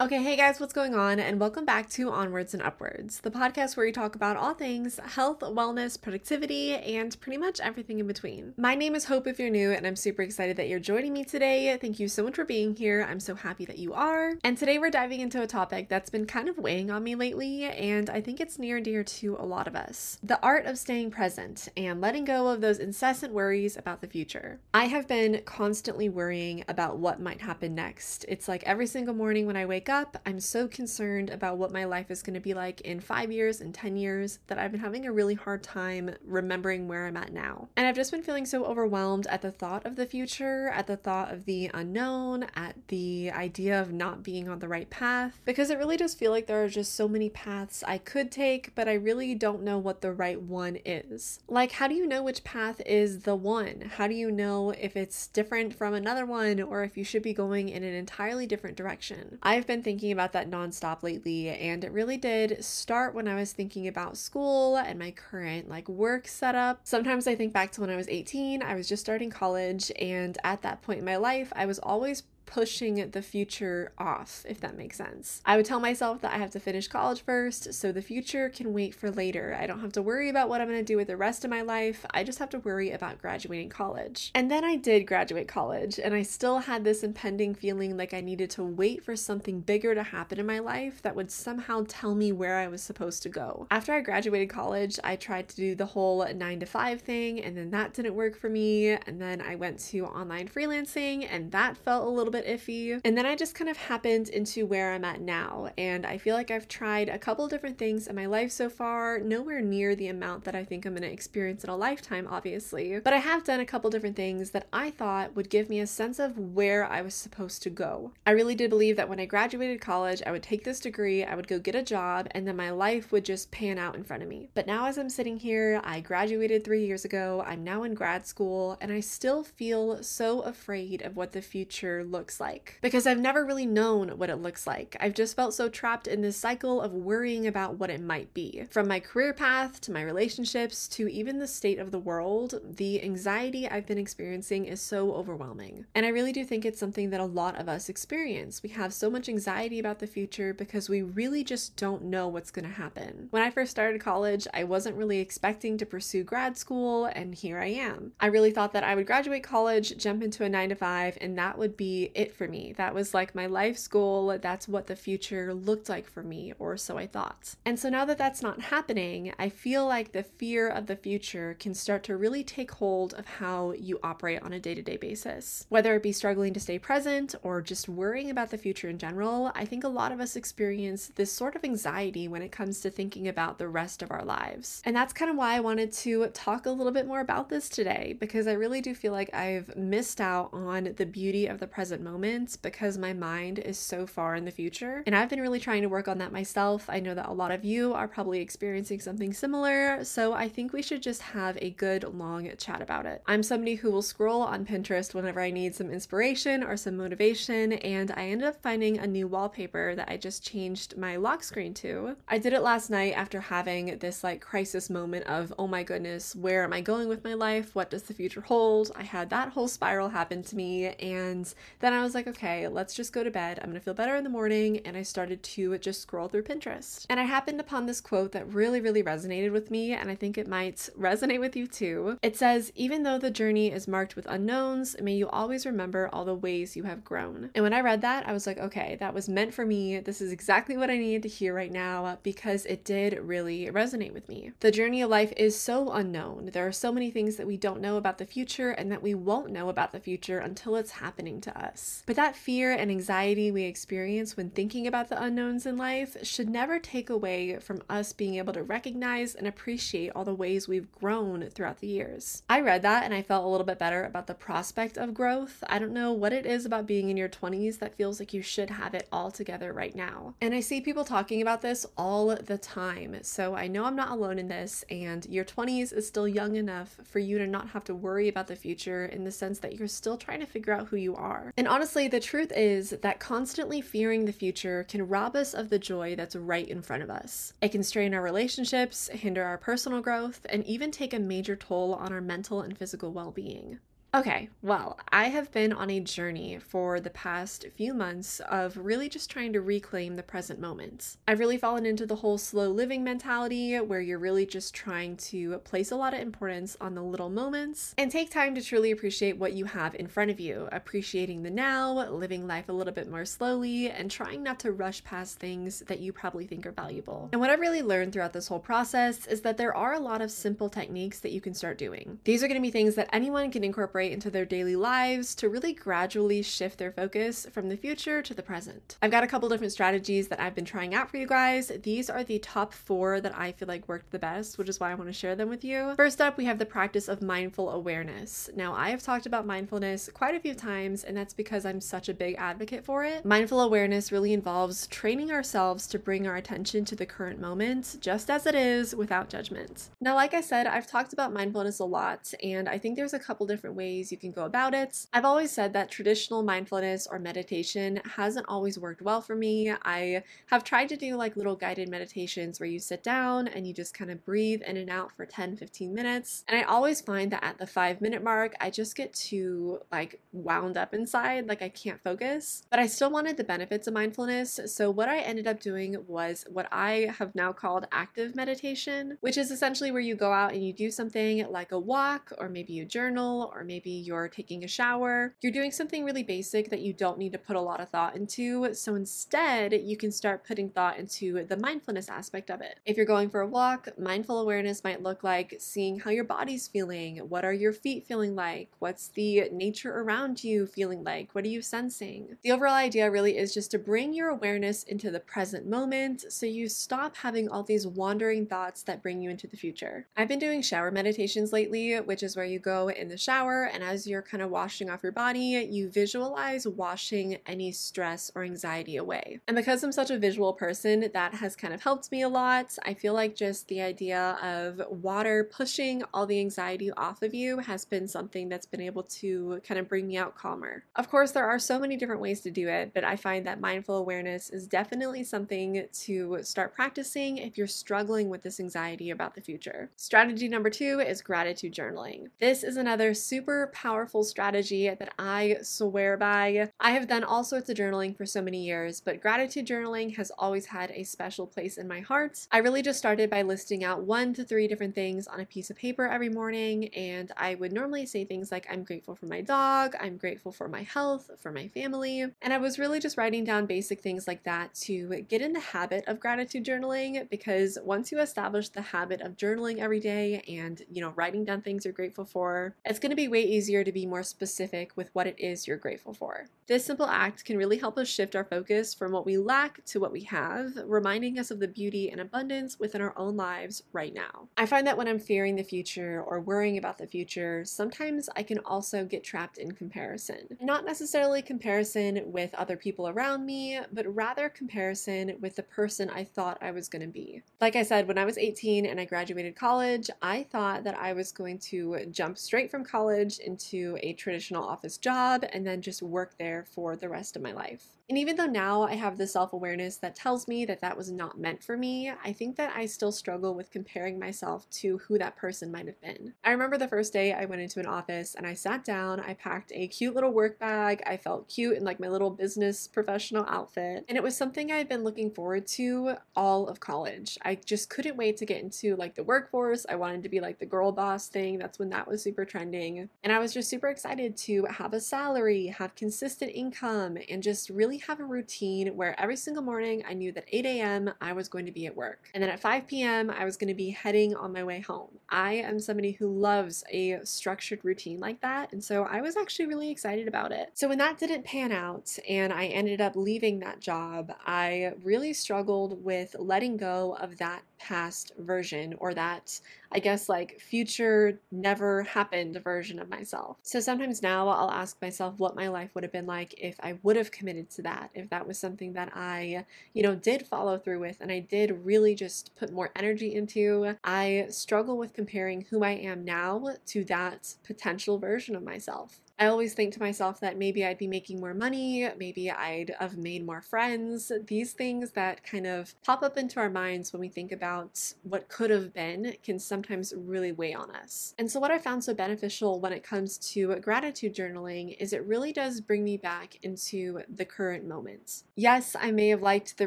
Okay, 0.00 0.22
hey 0.22 0.36
guys, 0.36 0.60
what's 0.60 0.72
going 0.72 0.94
on? 0.94 1.18
And 1.18 1.40
welcome 1.40 1.64
back 1.64 1.90
to 1.90 2.12
Onwards 2.12 2.54
and 2.54 2.62
Upwards, 2.62 3.18
the 3.18 3.32
podcast 3.32 3.76
where 3.76 3.84
we 3.84 3.90
talk 3.90 4.14
about 4.14 4.36
all 4.36 4.54
things 4.54 5.00
health, 5.04 5.40
wellness, 5.40 6.00
productivity, 6.00 6.76
and 6.76 7.20
pretty 7.20 7.36
much 7.36 7.58
everything 7.58 7.98
in 7.98 8.06
between. 8.06 8.54
My 8.56 8.76
name 8.76 8.94
is 8.94 9.06
Hope 9.06 9.26
if 9.26 9.40
you're 9.40 9.50
new, 9.50 9.72
and 9.72 9.84
I'm 9.84 9.96
super 9.96 10.22
excited 10.22 10.56
that 10.56 10.68
you're 10.68 10.78
joining 10.78 11.14
me 11.14 11.24
today. 11.24 11.76
Thank 11.80 11.98
you 11.98 12.06
so 12.06 12.22
much 12.22 12.36
for 12.36 12.44
being 12.44 12.76
here. 12.76 13.04
I'm 13.10 13.18
so 13.18 13.34
happy 13.34 13.64
that 13.64 13.78
you 13.78 13.92
are. 13.92 14.34
And 14.44 14.56
today 14.56 14.78
we're 14.78 14.92
diving 14.92 15.18
into 15.18 15.42
a 15.42 15.48
topic 15.48 15.88
that's 15.88 16.10
been 16.10 16.26
kind 16.26 16.48
of 16.48 16.58
weighing 16.58 16.92
on 16.92 17.02
me 17.02 17.16
lately, 17.16 17.64
and 17.64 18.08
I 18.08 18.20
think 18.20 18.38
it's 18.38 18.56
near 18.56 18.76
and 18.76 18.84
dear 18.84 19.02
to 19.02 19.36
a 19.36 19.44
lot 19.44 19.66
of 19.66 19.74
us 19.74 20.20
the 20.22 20.40
art 20.44 20.66
of 20.66 20.78
staying 20.78 21.10
present 21.10 21.66
and 21.76 22.00
letting 22.00 22.24
go 22.24 22.46
of 22.46 22.60
those 22.60 22.78
incessant 22.78 23.32
worries 23.32 23.76
about 23.76 24.00
the 24.00 24.06
future. 24.06 24.60
I 24.72 24.84
have 24.84 25.08
been 25.08 25.42
constantly 25.44 26.08
worrying 26.08 26.64
about 26.68 26.98
what 26.98 27.20
might 27.20 27.40
happen 27.40 27.74
next. 27.74 28.24
It's 28.28 28.46
like 28.46 28.62
every 28.62 28.86
single 28.86 29.14
morning 29.14 29.44
when 29.44 29.56
I 29.56 29.66
wake 29.66 29.87
up, 29.88 30.16
I'm 30.26 30.40
so 30.40 30.68
concerned 30.68 31.30
about 31.30 31.58
what 31.58 31.72
my 31.72 31.84
life 31.84 32.10
is 32.10 32.22
going 32.22 32.34
to 32.34 32.40
be 32.40 32.54
like 32.54 32.80
in 32.82 33.00
five 33.00 33.30
years 33.32 33.60
and 33.60 33.74
10 33.74 33.96
years 33.96 34.38
that 34.46 34.58
I've 34.58 34.72
been 34.72 34.80
having 34.80 35.06
a 35.06 35.12
really 35.12 35.34
hard 35.34 35.62
time 35.62 36.14
remembering 36.24 36.88
where 36.88 37.06
I'm 37.06 37.16
at 37.16 37.32
now. 37.32 37.68
And 37.76 37.86
I've 37.86 37.96
just 37.96 38.10
been 38.10 38.22
feeling 38.22 38.46
so 38.46 38.64
overwhelmed 38.64 39.26
at 39.28 39.42
the 39.42 39.50
thought 39.50 39.86
of 39.86 39.96
the 39.96 40.06
future, 40.06 40.68
at 40.68 40.86
the 40.86 40.96
thought 40.96 41.32
of 41.32 41.44
the 41.44 41.70
unknown, 41.74 42.46
at 42.54 42.76
the 42.88 43.30
idea 43.30 43.80
of 43.80 43.92
not 43.92 44.22
being 44.22 44.48
on 44.48 44.58
the 44.58 44.68
right 44.68 44.88
path, 44.90 45.38
because 45.44 45.70
it 45.70 45.78
really 45.78 45.96
does 45.96 46.14
feel 46.14 46.30
like 46.30 46.46
there 46.46 46.62
are 46.62 46.68
just 46.68 46.94
so 46.94 47.08
many 47.08 47.30
paths 47.30 47.84
I 47.86 47.98
could 47.98 48.30
take, 48.30 48.74
but 48.74 48.88
I 48.88 48.94
really 48.94 49.34
don't 49.34 49.62
know 49.62 49.78
what 49.78 50.00
the 50.00 50.12
right 50.12 50.40
one 50.40 50.78
is. 50.84 51.40
Like, 51.48 51.72
how 51.72 51.88
do 51.88 51.94
you 51.94 52.06
know 52.06 52.22
which 52.22 52.44
path 52.44 52.80
is 52.86 53.20
the 53.20 53.36
one? 53.36 53.90
How 53.96 54.06
do 54.06 54.14
you 54.14 54.30
know 54.30 54.70
if 54.70 54.96
it's 54.96 55.28
different 55.28 55.74
from 55.74 55.94
another 55.94 56.26
one 56.26 56.60
or 56.60 56.82
if 56.82 56.96
you 56.96 57.04
should 57.04 57.22
be 57.22 57.32
going 57.32 57.68
in 57.68 57.82
an 57.82 57.94
entirely 57.94 58.46
different 58.46 58.76
direction? 58.76 59.38
I've 59.42 59.66
been 59.66 59.77
been 59.78 59.84
thinking 59.84 60.10
about 60.12 60.32
that 60.32 60.50
nonstop 60.50 61.02
lately, 61.02 61.48
and 61.48 61.84
it 61.84 61.92
really 61.92 62.16
did 62.16 62.64
start 62.64 63.14
when 63.14 63.28
I 63.28 63.36
was 63.36 63.52
thinking 63.52 63.86
about 63.86 64.16
school 64.16 64.76
and 64.76 64.98
my 64.98 65.12
current 65.12 65.68
like 65.68 65.88
work 65.88 66.26
setup. 66.26 66.80
Sometimes 66.84 67.26
I 67.28 67.36
think 67.36 67.52
back 67.52 67.70
to 67.72 67.80
when 67.80 67.90
I 67.90 67.96
was 67.96 68.08
18, 68.08 68.62
I 68.62 68.74
was 68.74 68.88
just 68.88 69.02
starting 69.02 69.30
college, 69.30 69.92
and 70.00 70.36
at 70.42 70.62
that 70.62 70.82
point 70.82 70.98
in 70.98 71.04
my 71.04 71.16
life, 71.16 71.52
I 71.54 71.66
was 71.66 71.78
always 71.78 72.22
pushing 72.48 73.10
the 73.10 73.22
future 73.22 73.92
off, 73.98 74.44
if 74.48 74.60
that 74.60 74.76
makes 74.76 74.96
sense. 74.96 75.42
I 75.44 75.56
would 75.56 75.66
tell 75.66 75.80
myself 75.80 76.22
that 76.22 76.32
I 76.32 76.38
have 76.38 76.50
to 76.52 76.60
finish 76.60 76.88
college 76.88 77.22
first 77.22 77.74
so 77.74 77.92
the 77.92 78.02
future 78.02 78.48
can 78.48 78.72
wait 78.72 78.94
for 78.94 79.10
later. 79.10 79.56
I 79.60 79.66
don't 79.66 79.80
have 79.80 79.92
to 79.92 80.02
worry 80.02 80.30
about 80.30 80.48
what 80.48 80.60
I'm 80.60 80.68
going 80.68 80.78
to 80.78 80.84
do 80.84 80.96
with 80.96 81.08
the 81.08 81.16
rest 81.16 81.44
of 81.44 81.50
my 81.50 81.60
life. 81.60 82.06
I 82.10 82.24
just 82.24 82.38
have 82.38 82.48
to 82.50 82.58
worry 82.60 82.90
about 82.90 83.20
graduating 83.20 83.68
college. 83.68 84.30
And 84.34 84.50
then 84.50 84.64
I 84.64 84.76
did 84.76 85.06
graduate 85.06 85.46
college, 85.46 86.00
and 86.02 86.14
I 86.14 86.22
still 86.22 86.60
had 86.60 86.84
this 86.84 87.02
impending 87.02 87.54
feeling 87.54 87.96
like 87.96 88.14
I 88.14 88.20
needed 88.20 88.50
to 88.50 88.64
wait 88.64 89.04
for 89.04 89.14
something 89.14 89.60
bigger 89.60 89.94
to 89.94 90.02
happen 90.02 90.40
in 90.40 90.46
my 90.46 90.58
life 90.58 91.02
that 91.02 91.14
would 91.14 91.30
somehow 91.30 91.84
tell 91.86 92.14
me 92.14 92.32
where 92.32 92.56
I 92.56 92.68
was 92.68 92.82
supposed 92.82 93.22
to 93.24 93.28
go. 93.28 93.66
After 93.70 93.92
I 93.92 94.00
graduated 94.00 94.48
college, 94.48 94.98
I 95.04 95.16
tried 95.16 95.48
to 95.50 95.56
do 95.56 95.74
the 95.74 95.86
whole 95.86 96.26
nine 96.34 96.60
to 96.60 96.66
five 96.66 97.02
thing, 97.02 97.42
and 97.42 97.56
then 97.56 97.70
that 97.70 97.92
didn't 97.92 98.14
work 98.14 98.36
for 98.36 98.48
me. 98.48 98.88
And 98.88 99.20
then 99.20 99.40
I 99.40 99.56
went 99.56 99.78
to 99.90 100.06
online 100.06 100.48
freelancing, 100.48 101.28
and 101.30 101.52
that 101.52 101.76
felt 101.76 102.06
a 102.06 102.10
little 102.10 102.32
bit 102.32 102.37
bit 102.42 102.60
iffy. 102.60 103.00
And 103.04 103.16
then 103.16 103.26
I 103.26 103.36
just 103.36 103.54
kind 103.54 103.70
of 103.70 103.76
happened 103.76 104.28
into 104.28 104.66
where 104.66 104.92
I'm 104.92 105.04
at 105.04 105.20
now. 105.20 105.70
And 105.76 106.06
I 106.06 106.18
feel 106.18 106.34
like 106.34 106.50
I've 106.50 106.68
tried 106.68 107.08
a 107.08 107.18
couple 107.18 107.48
different 107.48 107.78
things 107.78 108.06
in 108.06 108.16
my 108.16 108.26
life 108.26 108.50
so 108.50 108.68
far, 108.68 109.18
nowhere 109.18 109.60
near 109.60 109.94
the 109.94 110.08
amount 110.08 110.44
that 110.44 110.54
I 110.54 110.64
think 110.64 110.84
I'm 110.84 110.96
to 110.96 111.06
experience 111.10 111.64
in 111.64 111.70
a 111.70 111.76
lifetime, 111.76 112.26
obviously. 112.28 112.98
But 113.00 113.12
I 113.12 113.18
have 113.18 113.44
done 113.44 113.60
a 113.60 113.66
couple 113.66 113.90
different 113.90 114.16
things 114.16 114.50
that 114.50 114.66
I 114.72 114.90
thought 114.90 115.36
would 115.36 115.50
give 115.50 115.68
me 115.68 115.80
a 115.80 115.86
sense 115.86 116.18
of 116.18 116.36
where 116.38 116.84
I 116.84 117.02
was 117.02 117.14
supposed 117.14 117.62
to 117.62 117.70
go. 117.70 118.12
I 118.26 118.32
really 118.32 118.54
did 118.54 118.70
believe 118.70 118.96
that 118.96 119.08
when 119.08 119.20
I 119.20 119.26
graduated 119.26 119.80
college, 119.80 120.22
I 120.26 120.32
would 120.32 120.42
take 120.42 120.64
this 120.64 120.80
degree, 120.80 121.24
I 121.24 121.34
would 121.34 121.48
go 121.48 121.58
get 121.58 121.74
a 121.74 121.82
job, 121.82 122.28
and 122.32 122.46
then 122.46 122.56
my 122.56 122.70
life 122.70 123.12
would 123.12 123.24
just 123.24 123.50
pan 123.50 123.78
out 123.78 123.94
in 123.94 124.04
front 124.04 124.22
of 124.22 124.28
me. 124.28 124.50
But 124.54 124.66
now, 124.66 124.86
as 124.86 124.98
I'm 124.98 125.10
sitting 125.10 125.38
here, 125.38 125.80
I 125.84 126.00
graduated 126.00 126.64
three 126.64 126.84
years 126.84 127.04
ago, 127.04 127.44
I'm 127.46 127.64
now 127.64 127.84
in 127.84 127.94
grad 127.94 128.26
school, 128.26 128.76
and 128.80 128.92
I 128.92 129.00
still 129.00 129.44
feel 129.44 130.02
so 130.02 130.40
afraid 130.40 131.02
of 131.02 131.16
what 131.16 131.32
the 131.32 131.42
future 131.42 132.04
looks 132.04 132.27
looks 132.28 132.40
like 132.40 132.76
because 132.82 133.06
I've 133.06 133.18
never 133.18 133.42
really 133.42 133.64
known 133.64 134.10
what 134.18 134.28
it 134.28 134.36
looks 134.36 134.66
like. 134.66 134.94
I've 135.00 135.14
just 135.14 135.34
felt 135.34 135.54
so 135.54 135.70
trapped 135.70 136.06
in 136.06 136.20
this 136.20 136.36
cycle 136.36 136.82
of 136.82 136.92
worrying 136.92 137.46
about 137.46 137.78
what 137.78 137.88
it 137.88 138.02
might 138.02 138.34
be. 138.34 138.64
From 138.68 138.86
my 138.86 139.00
career 139.00 139.32
path 139.32 139.80
to 139.82 139.92
my 139.92 140.02
relationships 140.02 140.88
to 140.88 141.08
even 141.08 141.38
the 141.38 141.46
state 141.46 141.78
of 141.78 141.90
the 141.90 141.98
world, 141.98 142.60
the 142.62 143.02
anxiety 143.02 143.66
I've 143.66 143.86
been 143.86 143.96
experiencing 143.96 144.66
is 144.66 144.82
so 144.82 145.14
overwhelming. 145.14 145.86
And 145.94 146.04
I 146.04 146.10
really 146.10 146.32
do 146.32 146.44
think 146.44 146.66
it's 146.66 146.78
something 146.78 147.08
that 147.08 147.20
a 147.20 147.24
lot 147.24 147.58
of 147.58 147.66
us 147.66 147.88
experience. 147.88 148.62
We 148.62 148.68
have 148.70 148.92
so 148.92 149.08
much 149.08 149.30
anxiety 149.30 149.78
about 149.78 149.98
the 149.98 150.06
future 150.06 150.52
because 150.52 150.90
we 150.90 151.00
really 151.00 151.42
just 151.42 151.76
don't 151.76 152.04
know 152.04 152.28
what's 152.28 152.50
going 152.50 152.66
to 152.66 152.74
happen. 152.74 153.28
When 153.30 153.42
I 153.42 153.48
first 153.48 153.70
started 153.70 154.02
college, 154.02 154.46
I 154.52 154.64
wasn't 154.64 154.96
really 154.96 155.20
expecting 155.20 155.78
to 155.78 155.86
pursue 155.86 156.24
grad 156.24 156.58
school, 156.58 157.06
and 157.06 157.34
here 157.34 157.58
I 157.58 157.68
am. 157.68 158.12
I 158.20 158.26
really 158.26 158.50
thought 158.50 158.74
that 158.74 158.84
I 158.84 158.94
would 158.94 159.06
graduate 159.06 159.42
college, 159.42 159.96
jump 159.96 160.22
into 160.22 160.44
a 160.44 160.48
nine 160.50 160.68
to 160.68 160.74
five, 160.74 161.16
and 161.22 161.38
that 161.38 161.56
would 161.56 161.74
be 161.78 162.07
it 162.14 162.34
for 162.34 162.48
me. 162.48 162.72
That 162.76 162.94
was 162.94 163.14
like 163.14 163.34
my 163.34 163.46
life's 163.46 163.88
goal. 163.88 164.38
That's 164.40 164.68
what 164.68 164.86
the 164.86 164.96
future 164.96 165.54
looked 165.54 165.88
like 165.88 166.08
for 166.08 166.22
me, 166.22 166.52
or 166.58 166.76
so 166.76 166.98
I 166.98 167.06
thought. 167.06 167.54
And 167.64 167.78
so 167.78 167.88
now 167.88 168.04
that 168.04 168.18
that's 168.18 168.42
not 168.42 168.60
happening, 168.60 169.32
I 169.38 169.48
feel 169.48 169.86
like 169.86 170.12
the 170.12 170.22
fear 170.22 170.68
of 170.68 170.86
the 170.86 170.96
future 170.96 171.56
can 171.58 171.74
start 171.74 172.02
to 172.04 172.16
really 172.16 172.44
take 172.44 172.70
hold 172.72 173.14
of 173.14 173.26
how 173.26 173.72
you 173.72 173.98
operate 174.02 174.42
on 174.42 174.52
a 174.52 174.60
day 174.60 174.74
to 174.74 174.82
day 174.82 174.96
basis. 174.96 175.66
Whether 175.68 175.94
it 175.94 176.02
be 176.02 176.12
struggling 176.12 176.54
to 176.54 176.60
stay 176.60 176.78
present 176.78 177.34
or 177.42 177.62
just 177.62 177.88
worrying 177.88 178.30
about 178.30 178.50
the 178.50 178.58
future 178.58 178.88
in 178.88 178.98
general, 178.98 179.52
I 179.54 179.64
think 179.64 179.84
a 179.84 179.88
lot 179.88 180.12
of 180.12 180.20
us 180.20 180.36
experience 180.36 181.12
this 181.14 181.32
sort 181.32 181.56
of 181.56 181.64
anxiety 181.64 182.28
when 182.28 182.42
it 182.42 182.52
comes 182.52 182.80
to 182.80 182.90
thinking 182.90 183.28
about 183.28 183.58
the 183.58 183.68
rest 183.68 184.02
of 184.02 184.10
our 184.10 184.24
lives. 184.24 184.82
And 184.84 184.94
that's 184.94 185.12
kind 185.12 185.30
of 185.30 185.36
why 185.36 185.54
I 185.54 185.60
wanted 185.60 185.92
to 185.92 186.26
talk 186.28 186.66
a 186.66 186.70
little 186.70 186.92
bit 186.92 187.06
more 187.06 187.20
about 187.20 187.48
this 187.48 187.68
today, 187.68 188.16
because 188.18 188.46
I 188.46 188.52
really 188.52 188.80
do 188.80 188.94
feel 188.94 189.12
like 189.12 189.34
I've 189.34 189.76
missed 189.76 190.20
out 190.20 190.50
on 190.52 190.94
the 190.96 191.06
beauty 191.06 191.46
of 191.46 191.60
the 191.60 191.66
present 191.66 191.97
moments 192.00 192.56
because 192.56 192.98
my 192.98 193.12
mind 193.12 193.58
is 193.58 193.78
so 193.78 194.06
far 194.06 194.34
in 194.34 194.44
the 194.44 194.50
future. 194.50 195.02
And 195.06 195.16
I've 195.16 195.28
been 195.28 195.40
really 195.40 195.60
trying 195.60 195.82
to 195.82 195.88
work 195.88 196.08
on 196.08 196.18
that 196.18 196.32
myself. 196.32 196.86
I 196.88 197.00
know 197.00 197.14
that 197.14 197.28
a 197.28 197.32
lot 197.32 197.50
of 197.50 197.64
you 197.64 197.94
are 197.94 198.08
probably 198.08 198.40
experiencing 198.40 199.00
something 199.00 199.32
similar, 199.32 200.04
so 200.04 200.32
I 200.32 200.48
think 200.48 200.72
we 200.72 200.82
should 200.82 201.02
just 201.02 201.22
have 201.22 201.58
a 201.60 201.70
good 201.70 202.04
long 202.04 202.50
chat 202.58 202.82
about 202.82 203.06
it. 203.06 203.22
I'm 203.26 203.42
somebody 203.42 203.76
who 203.76 203.90
will 203.90 204.02
scroll 204.02 204.42
on 204.42 204.66
Pinterest 204.66 205.14
whenever 205.14 205.40
I 205.40 205.50
need 205.50 205.74
some 205.74 205.90
inspiration 205.90 206.62
or 206.62 206.76
some 206.76 206.96
motivation, 206.96 207.72
and 207.72 208.10
I 208.12 208.28
ended 208.28 208.48
up 208.48 208.62
finding 208.62 208.98
a 208.98 209.06
new 209.06 209.26
wallpaper 209.26 209.94
that 209.94 210.08
I 210.08 210.16
just 210.16 210.44
changed 210.44 210.96
my 210.96 211.16
lock 211.16 211.42
screen 211.42 211.74
to. 211.74 212.16
I 212.28 212.38
did 212.38 212.52
it 212.52 212.62
last 212.62 212.90
night 212.90 213.14
after 213.16 213.40
having 213.40 213.98
this 213.98 214.24
like 214.24 214.40
crisis 214.40 214.90
moment 214.90 215.26
of, 215.26 215.52
oh 215.58 215.66
my 215.66 215.82
goodness, 215.82 216.34
where 216.34 216.64
am 216.64 216.72
I 216.72 216.80
going 216.80 217.08
with 217.08 217.24
my 217.24 217.34
life? 217.34 217.74
What 217.74 217.90
does 217.90 218.04
the 218.04 218.14
future 218.14 218.40
hold? 218.40 218.90
I 218.96 219.02
had 219.02 219.30
that 219.30 219.50
whole 219.50 219.68
spiral 219.68 220.08
happen 220.08 220.42
to 220.44 220.56
me, 220.56 220.86
and 220.86 221.52
then 221.88 221.98
I 221.98 222.02
was 222.02 222.14
like, 222.14 222.26
okay, 222.26 222.68
let's 222.68 222.92
just 222.92 223.14
go 223.14 223.24
to 223.24 223.30
bed. 223.30 223.58
I'm 223.62 223.70
gonna 223.70 223.80
feel 223.80 223.94
better 223.94 224.14
in 224.14 224.24
the 224.24 224.28
morning. 224.28 224.78
And 224.84 224.94
I 224.94 225.02
started 225.02 225.42
to 225.42 225.78
just 225.78 226.02
scroll 226.02 226.28
through 226.28 226.42
Pinterest. 226.42 227.06
And 227.08 227.18
I 227.18 227.22
happened 227.22 227.60
upon 227.60 227.86
this 227.86 228.02
quote 228.02 228.32
that 228.32 228.52
really, 228.52 228.80
really 228.80 229.02
resonated 229.02 229.52
with 229.52 229.70
me, 229.70 229.92
and 229.92 230.10
I 230.10 230.14
think 230.14 230.36
it 230.36 230.46
might 230.46 230.90
resonate 230.98 231.40
with 231.40 231.56
you 231.56 231.66
too. 231.66 232.18
It 232.22 232.36
says, 232.36 232.72
even 232.74 233.04
though 233.04 233.18
the 233.18 233.30
journey 233.30 233.72
is 233.72 233.88
marked 233.88 234.16
with 234.16 234.26
unknowns, 234.26 234.96
may 235.00 235.14
you 235.14 235.30
always 235.30 235.64
remember 235.64 236.10
all 236.12 236.26
the 236.26 236.34
ways 236.34 236.76
you 236.76 236.82
have 236.82 237.04
grown. 237.04 237.48
And 237.54 237.62
when 237.62 237.72
I 237.72 237.80
read 237.80 238.02
that, 238.02 238.28
I 238.28 238.32
was 238.32 238.46
like, 238.46 238.58
okay, 238.58 238.98
that 239.00 239.14
was 239.14 239.28
meant 239.28 239.54
for 239.54 239.64
me. 239.64 239.98
This 240.00 240.20
is 240.20 240.30
exactly 240.30 240.76
what 240.76 240.90
I 240.90 240.98
needed 240.98 241.22
to 241.22 241.28
hear 241.28 241.54
right 241.54 241.72
now 241.72 242.18
because 242.22 242.66
it 242.66 242.84
did 242.84 243.18
really 243.18 243.66
resonate 243.66 244.12
with 244.12 244.28
me. 244.28 244.52
The 244.60 244.70
journey 244.70 245.00
of 245.00 245.08
life 245.08 245.32
is 245.38 245.58
so 245.58 245.90
unknown. 245.92 246.50
There 246.52 246.66
are 246.66 246.72
so 246.72 246.92
many 246.92 247.10
things 247.10 247.36
that 247.36 247.46
we 247.46 247.56
don't 247.56 247.80
know 247.80 247.96
about 247.96 248.18
the 248.18 248.26
future 248.26 248.72
and 248.72 248.92
that 248.92 249.02
we 249.02 249.14
won't 249.14 249.52
know 249.52 249.70
about 249.70 249.92
the 249.92 250.00
future 250.00 250.38
until 250.38 250.76
it's 250.76 250.92
happening 250.92 251.40
to 251.40 251.58
us. 251.58 251.77
But 252.06 252.16
that 252.16 252.36
fear 252.36 252.72
and 252.72 252.90
anxiety 252.90 253.50
we 253.50 253.64
experience 253.64 254.36
when 254.36 254.50
thinking 254.50 254.86
about 254.86 255.08
the 255.08 255.22
unknowns 255.22 255.66
in 255.66 255.76
life 255.76 256.16
should 256.22 256.48
never 256.48 256.78
take 256.78 257.10
away 257.10 257.58
from 257.58 257.82
us 257.88 258.12
being 258.12 258.36
able 258.36 258.52
to 258.54 258.62
recognize 258.62 259.34
and 259.34 259.46
appreciate 259.46 260.10
all 260.14 260.24
the 260.24 260.34
ways 260.34 260.68
we've 260.68 260.90
grown 260.92 261.48
throughout 261.50 261.78
the 261.80 261.86
years. 261.86 262.42
I 262.48 262.60
read 262.60 262.82
that 262.82 263.04
and 263.04 263.14
I 263.14 263.22
felt 263.22 263.44
a 263.44 263.48
little 263.48 263.66
bit 263.66 263.78
better 263.78 264.04
about 264.04 264.26
the 264.26 264.34
prospect 264.34 264.96
of 264.96 265.14
growth. 265.14 265.62
I 265.68 265.78
don't 265.78 265.92
know 265.92 266.12
what 266.12 266.32
it 266.32 266.46
is 266.46 266.64
about 266.64 266.86
being 266.86 267.10
in 267.10 267.16
your 267.16 267.28
20s 267.28 267.78
that 267.78 267.94
feels 267.94 268.18
like 268.18 268.32
you 268.32 268.42
should 268.42 268.70
have 268.70 268.94
it 268.94 269.08
all 269.12 269.30
together 269.30 269.72
right 269.72 269.94
now. 269.94 270.34
And 270.40 270.54
I 270.54 270.60
see 270.60 270.80
people 270.80 271.04
talking 271.04 271.42
about 271.42 271.62
this 271.62 271.86
all 271.96 272.34
the 272.34 272.58
time. 272.58 273.18
So 273.22 273.54
I 273.54 273.68
know 273.68 273.84
I'm 273.84 273.96
not 273.96 274.10
alone 274.10 274.38
in 274.38 274.48
this, 274.48 274.84
and 274.90 275.26
your 275.26 275.44
20s 275.44 275.92
is 275.92 276.06
still 276.06 276.26
young 276.26 276.56
enough 276.56 276.96
for 277.04 277.18
you 277.18 277.38
to 277.38 277.46
not 277.46 277.70
have 277.70 277.84
to 277.84 277.94
worry 277.94 278.28
about 278.28 278.46
the 278.46 278.56
future 278.56 279.06
in 279.06 279.24
the 279.24 279.30
sense 279.30 279.58
that 279.60 279.76
you're 279.78 279.88
still 279.88 280.16
trying 280.16 280.40
to 280.40 280.46
figure 280.46 280.72
out 280.72 280.88
who 280.88 280.96
you 280.96 281.14
are. 281.14 281.52
And 281.56 281.67
honestly, 281.68 282.08
the 282.08 282.20
truth 282.20 282.52
is 282.54 282.90
that 282.90 283.20
constantly 283.20 283.80
fearing 283.80 284.24
the 284.24 284.32
future 284.32 284.84
can 284.88 285.06
rob 285.08 285.36
us 285.36 285.54
of 285.54 285.70
the 285.70 285.78
joy 285.78 286.16
that's 286.16 286.36
right 286.36 286.68
in 286.68 286.82
front 286.82 287.02
of 287.02 287.10
us. 287.10 287.52
It 287.60 287.70
can 287.70 287.82
strain 287.82 288.14
our 288.14 288.22
relationships, 288.22 289.08
hinder 289.08 289.44
our 289.44 289.58
personal 289.58 290.00
growth, 290.00 290.46
and 290.48 290.64
even 290.64 290.90
take 290.90 291.14
a 291.14 291.18
major 291.18 291.56
toll 291.56 291.94
on 291.94 292.12
our 292.12 292.20
mental 292.20 292.62
and 292.62 292.76
physical 292.76 293.12
well 293.12 293.30
being. 293.30 293.78
Okay, 294.14 294.48
well, 294.62 294.98
I 295.10 295.24
have 295.24 295.52
been 295.52 295.70
on 295.70 295.90
a 295.90 296.00
journey 296.00 296.58
for 296.58 296.98
the 296.98 297.10
past 297.10 297.66
few 297.76 297.92
months 297.92 298.40
of 298.40 298.74
really 298.78 299.06
just 299.06 299.30
trying 299.30 299.52
to 299.52 299.60
reclaim 299.60 300.16
the 300.16 300.22
present 300.22 300.58
moment. 300.58 301.18
I've 301.28 301.40
really 301.40 301.58
fallen 301.58 301.84
into 301.84 302.06
the 302.06 302.16
whole 302.16 302.38
slow 302.38 302.70
living 302.70 303.04
mentality 303.04 303.76
where 303.76 304.00
you're 304.00 304.18
really 304.18 304.46
just 304.46 304.74
trying 304.74 305.18
to 305.18 305.58
place 305.58 305.90
a 305.90 305.96
lot 305.96 306.14
of 306.14 306.20
importance 306.20 306.74
on 306.80 306.94
the 306.94 307.02
little 307.02 307.28
moments 307.28 307.94
and 307.98 308.10
take 308.10 308.30
time 308.30 308.54
to 308.54 308.62
truly 308.62 308.92
appreciate 308.92 309.36
what 309.36 309.52
you 309.52 309.66
have 309.66 309.94
in 309.94 310.06
front 310.06 310.30
of 310.30 310.40
you, 310.40 310.70
appreciating 310.72 311.42
the 311.42 311.50
now, 311.50 312.08
living 312.08 312.46
life 312.46 312.70
a 312.70 312.72
little 312.72 312.94
bit 312.94 313.10
more 313.10 313.26
slowly, 313.26 313.90
and 313.90 314.10
trying 314.10 314.42
not 314.42 314.58
to 314.60 314.72
rush 314.72 315.04
past 315.04 315.38
things 315.38 315.80
that 315.80 316.00
you 316.00 316.14
probably 316.14 316.46
think 316.46 316.64
are 316.66 316.72
valuable. 316.72 317.28
And 317.32 317.42
what 317.42 317.50
I've 317.50 317.60
really 317.60 317.82
learned 317.82 318.14
throughout 318.14 318.32
this 318.32 318.48
whole 318.48 318.58
process 318.58 319.26
is 319.26 319.42
that 319.42 319.58
there 319.58 319.76
are 319.76 319.92
a 319.92 320.00
lot 320.00 320.22
of 320.22 320.30
simple 320.30 320.70
techniques 320.70 321.20
that 321.20 321.32
you 321.32 321.42
can 321.42 321.52
start 321.52 321.76
doing. 321.76 322.18
These 322.24 322.42
are 322.42 322.48
going 322.48 322.60
to 322.60 322.66
be 322.66 322.70
things 322.70 322.94
that 322.94 323.10
anyone 323.12 323.50
can 323.50 323.62
incorporate 323.62 323.97
into 324.00 324.30
their 324.30 324.44
daily 324.44 324.76
lives 324.76 325.34
to 325.36 325.48
really 325.48 325.72
gradually 325.72 326.42
shift 326.42 326.78
their 326.78 326.92
focus 326.92 327.46
from 327.52 327.68
the 327.68 327.76
future 327.76 328.22
to 328.22 328.34
the 328.34 328.42
present. 328.42 328.96
I've 329.02 329.10
got 329.10 329.24
a 329.24 329.26
couple 329.26 329.48
different 329.48 329.72
strategies 329.72 330.28
that 330.28 330.40
I've 330.40 330.54
been 330.54 330.64
trying 330.64 330.94
out 330.94 331.10
for 331.10 331.16
you 331.16 331.26
guys. 331.26 331.72
These 331.82 332.08
are 332.08 332.24
the 332.24 332.38
top 332.38 332.72
four 332.72 333.20
that 333.20 333.36
I 333.36 333.52
feel 333.52 333.68
like 333.68 333.88
worked 333.88 334.10
the 334.10 334.18
best, 334.18 334.58
which 334.58 334.68
is 334.68 334.80
why 334.80 334.90
I 334.90 334.94
want 334.94 335.08
to 335.08 335.12
share 335.12 335.36
them 335.36 335.48
with 335.48 335.64
you. 335.64 335.94
First 335.96 336.20
up, 336.20 336.36
we 336.36 336.44
have 336.44 336.58
the 336.58 336.66
practice 336.66 337.08
of 337.08 337.22
mindful 337.22 337.70
awareness. 337.70 338.50
Now, 338.54 338.74
I 338.74 338.90
have 338.90 339.02
talked 339.02 339.26
about 339.26 339.46
mindfulness 339.46 340.10
quite 340.12 340.34
a 340.34 340.40
few 340.40 340.54
times, 340.54 341.04
and 341.04 341.16
that's 341.16 341.34
because 341.34 341.64
I'm 341.64 341.80
such 341.80 342.08
a 342.08 342.14
big 342.14 342.36
advocate 342.38 342.84
for 342.84 343.04
it. 343.04 343.24
Mindful 343.24 343.60
awareness 343.60 344.12
really 344.12 344.32
involves 344.32 344.86
training 344.86 345.32
ourselves 345.32 345.86
to 345.88 345.98
bring 345.98 346.26
our 346.26 346.36
attention 346.36 346.84
to 346.86 346.96
the 346.96 347.06
current 347.06 347.40
moment, 347.40 347.96
just 348.00 348.30
as 348.30 348.46
it 348.46 348.54
is, 348.54 348.94
without 348.94 349.28
judgment. 349.28 349.88
Now, 350.00 350.14
like 350.14 350.34
I 350.34 350.40
said, 350.40 350.66
I've 350.66 350.86
talked 350.86 351.12
about 351.12 351.32
mindfulness 351.32 351.78
a 351.78 351.84
lot, 351.84 352.32
and 352.42 352.68
I 352.68 352.78
think 352.78 352.96
there's 352.96 353.14
a 353.14 353.18
couple 353.18 353.46
different 353.46 353.76
ways 353.76 353.87
ways 353.88 354.12
you 354.12 354.18
can 354.18 354.32
go 354.32 354.44
about 354.44 354.74
it. 354.74 355.06
I've 355.14 355.24
always 355.24 355.50
said 355.50 355.72
that 355.72 355.90
traditional 355.90 356.42
mindfulness 356.42 357.06
or 357.10 357.18
meditation 357.18 358.00
hasn't 358.04 358.46
always 358.46 358.78
worked 358.78 359.00
well 359.00 359.22
for 359.22 359.34
me. 359.34 359.72
I 359.82 360.22
have 360.46 360.62
tried 360.62 360.90
to 360.90 360.96
do 360.96 361.16
like 361.16 361.36
little 361.36 361.56
guided 361.56 361.88
meditations 361.88 362.60
where 362.60 362.68
you 362.68 362.80
sit 362.80 363.02
down 363.02 363.48
and 363.48 363.66
you 363.66 363.72
just 363.72 363.94
kind 363.94 364.10
of 364.10 364.24
breathe 364.26 364.60
in 364.62 364.76
and 364.76 364.90
out 364.90 365.10
for 365.16 365.24
10 365.24 365.56
15 365.56 365.94
minutes. 365.94 366.44
And 366.48 366.58
I 366.60 366.64
always 366.64 367.00
find 367.00 367.32
that 367.32 367.42
at 367.42 367.58
the 367.58 367.66
five 367.66 368.02
minute 368.02 368.22
mark, 368.22 368.54
I 368.60 368.68
just 368.68 368.94
get 368.94 369.14
too 369.14 369.80
like 369.90 370.20
wound 370.32 370.76
up 370.76 370.92
inside, 370.92 371.48
like 371.48 371.62
I 371.62 371.70
can't 371.70 372.02
focus. 372.02 372.64
But 372.70 372.80
I 372.80 372.86
still 372.86 373.10
wanted 373.10 373.38
the 373.38 373.44
benefits 373.44 373.86
of 373.86 373.94
mindfulness. 373.94 374.60
So 374.66 374.90
what 374.90 375.08
I 375.08 375.20
ended 375.20 375.46
up 375.46 375.60
doing 375.60 375.96
was 376.06 376.44
what 376.50 376.68
I 376.70 377.10
have 377.18 377.34
now 377.34 377.52
called 377.52 377.86
active 377.90 378.36
meditation, 378.36 379.16
which 379.20 379.38
is 379.38 379.50
essentially 379.50 379.90
where 379.90 380.02
you 380.02 380.14
go 380.14 380.32
out 380.32 380.52
and 380.52 380.62
you 380.62 380.74
do 380.74 380.90
something 380.90 381.50
like 381.50 381.72
a 381.72 381.78
walk, 381.78 382.32
or 382.38 382.50
maybe 382.50 382.74
you 382.74 382.84
journal, 382.84 383.50
or 383.54 383.64
maybe 383.64 383.77
maybe 383.78 383.90
you're 383.92 384.26
taking 384.26 384.64
a 384.64 384.68
shower. 384.68 385.36
You're 385.40 385.52
doing 385.52 385.70
something 385.70 386.04
really 386.04 386.24
basic 386.24 386.68
that 386.70 386.80
you 386.80 386.92
don't 386.92 387.16
need 387.16 387.30
to 387.30 387.38
put 387.38 387.54
a 387.54 387.60
lot 387.60 387.78
of 387.78 387.88
thought 387.88 388.16
into. 388.16 388.74
So 388.74 388.96
instead, 388.96 389.72
you 389.72 389.96
can 389.96 390.10
start 390.10 390.44
putting 390.44 390.68
thought 390.68 390.98
into 390.98 391.44
the 391.44 391.56
mindfulness 391.56 392.08
aspect 392.08 392.50
of 392.50 392.60
it. 392.60 392.80
If 392.84 392.96
you're 392.96 393.06
going 393.06 393.30
for 393.30 393.40
a 393.40 393.46
walk, 393.46 393.88
mindful 393.96 394.40
awareness 394.40 394.82
might 394.82 395.00
look 395.00 395.22
like 395.22 395.54
seeing 395.60 396.00
how 396.00 396.10
your 396.10 396.24
body's 396.24 396.66
feeling. 396.66 397.18
What 397.18 397.44
are 397.44 397.52
your 397.52 397.72
feet 397.72 398.04
feeling 398.04 398.34
like? 398.34 398.68
What's 398.80 399.08
the 399.08 399.48
nature 399.52 399.96
around 399.96 400.42
you 400.42 400.66
feeling 400.66 401.04
like? 401.04 401.32
What 401.36 401.44
are 401.44 401.48
you 401.48 401.62
sensing? 401.62 402.36
The 402.42 402.50
overall 402.50 402.74
idea 402.74 403.08
really 403.08 403.38
is 403.38 403.54
just 403.54 403.70
to 403.70 403.78
bring 403.78 404.12
your 404.12 404.28
awareness 404.28 404.82
into 404.82 405.12
the 405.12 405.20
present 405.20 405.68
moment 405.68 406.24
so 406.32 406.46
you 406.46 406.68
stop 406.68 407.14
having 407.18 407.48
all 407.48 407.62
these 407.62 407.86
wandering 407.86 408.44
thoughts 408.46 408.82
that 408.82 409.04
bring 409.04 409.22
you 409.22 409.30
into 409.30 409.46
the 409.46 409.56
future. 409.56 410.08
I've 410.16 410.26
been 410.26 410.40
doing 410.40 410.62
shower 410.62 410.90
meditations 410.90 411.52
lately, 411.52 411.94
which 412.00 412.24
is 412.24 412.34
where 412.34 412.44
you 412.44 412.58
go 412.58 412.88
in 412.88 413.08
the 413.08 413.18
shower 413.18 413.67
and 413.72 413.82
as 413.82 414.06
you're 414.06 414.22
kind 414.22 414.42
of 414.42 414.50
washing 414.50 414.90
off 414.90 415.02
your 415.02 415.12
body, 415.12 415.68
you 415.70 415.90
visualize 415.90 416.66
washing 416.66 417.38
any 417.46 417.72
stress 417.72 418.30
or 418.34 418.42
anxiety 418.42 418.96
away. 418.96 419.40
And 419.46 419.56
because 419.56 419.82
I'm 419.82 419.92
such 419.92 420.10
a 420.10 420.18
visual 420.18 420.52
person, 420.52 421.10
that 421.12 421.34
has 421.34 421.56
kind 421.56 421.74
of 421.74 421.82
helped 421.82 422.10
me 422.10 422.22
a 422.22 422.28
lot. 422.28 422.76
I 422.84 422.94
feel 422.94 423.14
like 423.14 423.34
just 423.34 423.68
the 423.68 423.80
idea 423.80 424.38
of 424.42 424.80
water 424.90 425.48
pushing 425.50 426.02
all 426.12 426.26
the 426.26 426.40
anxiety 426.40 426.90
off 426.92 427.22
of 427.22 427.34
you 427.34 427.58
has 427.58 427.84
been 427.84 428.08
something 428.08 428.48
that's 428.48 428.66
been 428.66 428.80
able 428.80 429.02
to 429.04 429.60
kind 429.66 429.78
of 429.78 429.88
bring 429.88 430.06
me 430.06 430.16
out 430.16 430.34
calmer. 430.34 430.84
Of 430.96 431.10
course, 431.10 431.32
there 431.32 431.46
are 431.46 431.58
so 431.58 431.78
many 431.78 431.96
different 431.96 432.20
ways 432.20 432.40
to 432.42 432.50
do 432.50 432.68
it, 432.68 432.92
but 432.94 433.04
I 433.04 433.16
find 433.16 433.46
that 433.46 433.60
mindful 433.60 433.96
awareness 433.96 434.50
is 434.50 434.66
definitely 434.66 435.24
something 435.24 435.86
to 435.92 436.38
start 436.42 436.74
practicing 436.74 437.38
if 437.38 437.56
you're 437.58 437.66
struggling 437.66 438.28
with 438.28 438.42
this 438.42 438.60
anxiety 438.60 439.10
about 439.10 439.34
the 439.34 439.40
future. 439.40 439.90
Strategy 439.96 440.48
number 440.48 440.70
two 440.70 441.00
is 441.00 441.22
gratitude 441.22 441.74
journaling. 441.74 442.28
This 442.40 442.62
is 442.62 442.76
another 442.76 443.14
super 443.58 443.72
powerful 443.72 444.22
strategy 444.22 444.88
that 444.88 445.12
I 445.18 445.56
swear 445.62 446.16
by. 446.16 446.70
I 446.78 446.92
have 446.92 447.08
done 447.08 447.24
all 447.24 447.42
sorts 447.42 447.68
of 447.68 447.76
journaling 447.76 448.16
for 448.16 448.24
so 448.24 448.40
many 448.40 448.64
years, 448.64 449.00
but 449.00 449.20
gratitude 449.20 449.66
journaling 449.66 450.14
has 450.16 450.30
always 450.38 450.66
had 450.66 450.92
a 450.92 451.02
special 451.02 451.44
place 451.44 451.76
in 451.76 451.88
my 451.88 451.98
heart. 451.98 452.46
I 452.52 452.58
really 452.58 452.82
just 452.82 453.00
started 453.00 453.30
by 453.30 453.42
listing 453.42 453.82
out 453.82 454.02
one 454.02 454.32
to 454.34 454.44
three 454.44 454.68
different 454.68 454.94
things 454.94 455.26
on 455.26 455.40
a 455.40 455.44
piece 455.44 455.70
of 455.70 455.76
paper 455.76 456.06
every 456.06 456.28
morning, 456.28 456.88
and 456.94 457.32
I 457.36 457.56
would 457.56 457.72
normally 457.72 458.06
say 458.06 458.24
things 458.24 458.52
like, 458.52 458.64
I'm 458.70 458.84
grateful 458.84 459.16
for 459.16 459.26
my 459.26 459.40
dog, 459.40 459.96
I'm 460.00 460.18
grateful 460.18 460.52
for 460.52 460.68
my 460.68 460.82
health, 460.82 461.28
for 461.40 461.50
my 461.50 461.66
family, 461.66 462.26
and 462.40 462.52
I 462.52 462.58
was 462.58 462.78
really 462.78 463.00
just 463.00 463.18
writing 463.18 463.42
down 463.42 463.66
basic 463.66 464.02
things 464.02 464.28
like 464.28 464.44
that 464.44 464.72
to 464.82 465.24
get 465.28 465.42
in 465.42 465.52
the 465.52 465.58
habit 465.58 466.04
of 466.06 466.20
gratitude 466.20 466.64
journaling 466.64 467.28
because 467.28 467.76
once 467.82 468.12
you 468.12 468.20
establish 468.20 468.68
the 468.68 468.82
habit 468.82 469.20
of 469.20 469.36
journaling 469.36 469.78
every 469.78 469.98
day 469.98 470.44
and, 470.46 470.82
you 470.88 471.00
know, 471.00 471.12
writing 471.16 471.44
down 471.44 471.60
things 471.60 471.84
you're 471.84 471.92
grateful 471.92 472.24
for, 472.24 472.76
it's 472.84 473.00
going 473.00 473.10
to 473.10 473.16
be 473.16 473.26
way 473.26 473.47
easier 473.48 473.82
to 473.82 473.92
be 473.92 474.06
more 474.06 474.22
specific 474.22 474.92
with 474.96 475.10
what 475.14 475.26
it 475.26 475.36
is 475.38 475.66
you're 475.66 475.76
grateful 475.76 476.12
for. 476.12 476.46
This 476.66 476.84
simple 476.84 477.06
act 477.06 477.44
can 477.44 477.56
really 477.56 477.78
help 477.78 477.96
us 477.96 478.08
shift 478.08 478.36
our 478.36 478.44
focus 478.44 478.92
from 478.92 479.10
what 479.10 479.24
we 479.24 479.38
lack 479.38 479.84
to 479.86 480.00
what 480.00 480.12
we 480.12 480.22
have, 480.24 480.72
reminding 480.84 481.38
us 481.38 481.50
of 481.50 481.60
the 481.60 481.68
beauty 481.68 482.10
and 482.10 482.20
abundance 482.20 482.78
within 482.78 483.00
our 483.00 483.16
own 483.16 483.36
lives 483.36 483.82
right 483.92 484.12
now. 484.12 484.48
I 484.56 484.66
find 484.66 484.86
that 484.86 484.98
when 484.98 485.08
I'm 485.08 485.18
fearing 485.18 485.56
the 485.56 485.62
future 485.62 486.22
or 486.26 486.40
worrying 486.40 486.76
about 486.76 486.98
the 486.98 487.06
future, 487.06 487.64
sometimes 487.64 488.28
I 488.36 488.42
can 488.42 488.58
also 488.60 489.04
get 489.04 489.24
trapped 489.24 489.58
in 489.58 489.72
comparison. 489.72 490.58
Not 490.60 490.84
necessarily 490.84 491.40
comparison 491.40 492.20
with 492.26 492.54
other 492.54 492.76
people 492.76 493.08
around 493.08 493.46
me, 493.46 493.80
but 493.92 494.14
rather 494.14 494.48
comparison 494.48 495.36
with 495.40 495.56
the 495.56 495.62
person 495.62 496.10
I 496.10 496.24
thought 496.24 496.58
I 496.60 496.70
was 496.70 496.88
going 496.88 497.02
to 497.02 497.08
be. 497.08 497.42
Like 497.60 497.76
I 497.76 497.82
said, 497.82 498.06
when 498.06 498.18
I 498.18 498.24
was 498.24 498.36
18 498.36 498.84
and 498.84 499.00
I 499.00 499.06
graduated 499.06 499.56
college, 499.56 500.10
I 500.20 500.42
thought 500.44 500.84
that 500.84 500.98
I 500.98 501.14
was 501.14 501.32
going 501.32 501.58
to 501.60 502.04
jump 502.10 502.36
straight 502.36 502.70
from 502.70 502.84
college 502.84 503.37
into 503.40 503.98
a 504.02 504.12
traditional 504.14 504.64
office 504.64 504.98
job 504.98 505.44
and 505.52 505.66
then 505.66 505.82
just 505.82 506.02
work 506.02 506.36
there 506.38 506.64
for 506.64 506.96
the 506.96 507.08
rest 507.08 507.36
of 507.36 507.42
my 507.42 507.52
life. 507.52 507.98
And 508.08 508.16
even 508.16 508.36
though 508.36 508.46
now 508.46 508.82
I 508.82 508.94
have 508.94 509.18
the 509.18 509.26
self 509.26 509.52
awareness 509.52 509.98
that 509.98 510.16
tells 510.16 510.48
me 510.48 510.64
that 510.64 510.80
that 510.80 510.96
was 510.96 511.10
not 511.10 511.38
meant 511.38 511.62
for 511.62 511.76
me, 511.76 512.10
I 512.24 512.32
think 512.32 512.56
that 512.56 512.72
I 512.74 512.86
still 512.86 513.12
struggle 513.12 513.54
with 513.54 513.70
comparing 513.70 514.18
myself 514.18 514.68
to 514.70 514.98
who 514.98 515.18
that 515.18 515.36
person 515.36 515.70
might 515.70 515.86
have 515.86 516.00
been. 516.00 516.32
I 516.42 516.52
remember 516.52 516.78
the 516.78 516.88
first 516.88 517.12
day 517.12 517.34
I 517.34 517.44
went 517.44 517.60
into 517.60 517.80
an 517.80 517.86
office 517.86 518.34
and 518.34 518.46
I 518.46 518.54
sat 518.54 518.82
down, 518.82 519.20
I 519.20 519.34
packed 519.34 519.72
a 519.74 519.88
cute 519.88 520.14
little 520.14 520.32
work 520.32 520.58
bag, 520.58 521.02
I 521.06 521.18
felt 521.18 521.48
cute 521.48 521.76
in 521.76 521.84
like 521.84 522.00
my 522.00 522.08
little 522.08 522.30
business 522.30 522.86
professional 522.86 523.44
outfit, 523.46 524.06
and 524.08 524.16
it 524.16 524.22
was 524.22 524.34
something 524.34 524.72
I 524.72 524.78
had 524.78 524.88
been 524.88 525.04
looking 525.04 525.30
forward 525.30 525.66
to 525.68 526.14
all 526.34 526.66
of 526.66 526.80
college. 526.80 527.36
I 527.42 527.56
just 527.56 527.90
couldn't 527.90 528.16
wait 528.16 528.38
to 528.38 528.46
get 528.46 528.62
into 528.62 528.96
like 528.96 529.16
the 529.16 529.24
workforce. 529.24 529.84
I 529.86 529.96
wanted 529.96 530.22
to 530.22 530.30
be 530.30 530.40
like 530.40 530.58
the 530.58 530.66
girl 530.66 530.92
boss 530.92 531.28
thing. 531.28 531.58
That's 531.58 531.78
when 531.78 531.90
that 531.90 532.08
was 532.08 532.22
super 532.22 532.46
trending. 532.46 533.10
And 533.22 533.27
I 533.32 533.38
was 533.38 533.52
just 533.52 533.68
super 533.68 533.88
excited 533.88 534.36
to 534.38 534.64
have 534.70 534.92
a 534.92 535.00
salary, 535.00 535.66
have 535.66 535.94
consistent 535.94 536.52
income, 536.54 537.18
and 537.28 537.42
just 537.42 537.70
really 537.70 537.98
have 537.98 538.20
a 538.20 538.24
routine 538.24 538.96
where 538.96 539.18
every 539.20 539.36
single 539.36 539.62
morning 539.62 540.02
I 540.08 540.14
knew 540.14 540.32
that 540.32 540.44
8 540.50 540.66
a.m. 540.66 541.10
I 541.20 541.32
was 541.32 541.48
going 541.48 541.66
to 541.66 541.72
be 541.72 541.86
at 541.86 541.96
work. 541.96 542.28
And 542.34 542.42
then 542.42 542.50
at 542.50 542.60
5 542.60 542.86
p.m., 542.86 543.30
I 543.30 543.44
was 543.44 543.56
going 543.56 543.68
to 543.68 543.74
be 543.74 543.90
heading 543.90 544.34
on 544.36 544.52
my 544.52 544.62
way 544.62 544.80
home. 544.80 545.08
I 545.28 545.54
am 545.54 545.80
somebody 545.80 546.12
who 546.12 546.28
loves 546.28 546.84
a 546.90 547.18
structured 547.24 547.84
routine 547.84 548.20
like 548.20 548.40
that. 548.40 548.72
And 548.72 548.82
so 548.82 549.04
I 549.04 549.20
was 549.20 549.36
actually 549.36 549.66
really 549.66 549.90
excited 549.90 550.28
about 550.28 550.52
it. 550.52 550.70
So 550.74 550.88
when 550.88 550.98
that 550.98 551.18
didn't 551.18 551.44
pan 551.44 551.72
out 551.72 552.16
and 552.28 552.52
I 552.52 552.66
ended 552.66 553.00
up 553.00 553.16
leaving 553.16 553.58
that 553.60 553.80
job, 553.80 554.32
I 554.46 554.92
really 555.02 555.32
struggled 555.32 556.04
with 556.04 556.36
letting 556.38 556.76
go 556.76 557.16
of 557.20 557.38
that 557.38 557.62
past 557.78 558.32
version 558.38 558.94
or 558.98 559.14
that, 559.14 559.60
I 559.92 559.98
guess, 559.98 560.28
like 560.28 560.60
future 560.60 561.40
never 561.50 562.02
happened 562.02 562.60
version 562.62 562.98
of 562.98 563.08
myself. 563.08 563.58
So 563.62 563.80
sometimes 563.80 564.22
now 564.22 564.48
I'll 564.48 564.70
ask 564.70 565.00
myself 565.00 565.38
what 565.38 565.56
my 565.56 565.68
life 565.68 565.94
would 565.94 566.04
have 566.04 566.12
been 566.12 566.26
like 566.26 566.54
if 566.58 566.76
I 566.80 566.98
would 567.02 567.16
have 567.16 567.30
committed 567.30 567.70
to 567.70 567.82
that, 567.82 568.10
if 568.14 568.28
that 568.30 568.46
was 568.46 568.58
something 568.58 568.92
that 568.94 569.12
I, 569.14 569.64
you 569.94 570.02
know, 570.02 570.14
did 570.14 570.46
follow 570.46 570.78
through 570.78 571.00
with 571.00 571.18
and 571.20 571.30
I 571.32 571.40
did 571.40 571.84
really 571.84 572.14
just 572.14 572.54
put 572.56 572.72
more 572.72 572.90
energy 572.96 573.34
into. 573.34 573.96
I 574.04 574.46
struggle 574.50 574.96
with 574.98 575.12
comparing 575.12 575.66
who 575.70 575.82
I 575.82 575.92
am 575.92 576.24
now 576.24 576.76
to 576.86 577.04
that 577.04 577.54
potential 577.64 578.18
version 578.18 578.56
of 578.56 578.62
myself. 578.62 579.20
I 579.40 579.46
always 579.46 579.72
think 579.72 579.94
to 579.94 580.00
myself 580.00 580.40
that 580.40 580.58
maybe 580.58 580.84
I'd 580.84 580.98
be 580.98 581.06
making 581.06 581.38
more 581.38 581.54
money, 581.54 582.08
maybe 582.18 582.50
I'd 582.50 582.96
have 582.98 583.16
made 583.16 583.46
more 583.46 583.62
friends. 583.62 584.32
These 584.48 584.72
things 584.72 585.12
that 585.12 585.44
kind 585.44 585.64
of 585.64 585.94
pop 586.02 586.24
up 586.24 586.36
into 586.36 586.58
our 586.58 586.68
minds 586.68 587.12
when 587.12 587.20
we 587.20 587.28
think 587.28 587.52
about 587.52 588.14
what 588.24 588.48
could 588.48 588.70
have 588.70 588.92
been 588.92 589.34
can 589.44 589.60
sometimes 589.60 590.12
really 590.16 590.50
weigh 590.50 590.74
on 590.74 590.90
us. 590.90 591.34
And 591.38 591.48
so, 591.48 591.60
what 591.60 591.70
I 591.70 591.78
found 591.78 592.02
so 592.02 592.14
beneficial 592.14 592.80
when 592.80 592.92
it 592.92 593.04
comes 593.04 593.38
to 593.52 593.76
gratitude 593.76 594.34
journaling 594.34 594.96
is 594.98 595.12
it 595.12 595.24
really 595.24 595.52
does 595.52 595.80
bring 595.80 596.02
me 596.02 596.16
back 596.16 596.58
into 596.64 597.20
the 597.32 597.44
current 597.44 597.86
moment. 597.86 598.42
Yes, 598.56 598.96
I 598.98 599.12
may 599.12 599.28
have 599.28 599.42
liked 599.42 599.78
the 599.78 599.86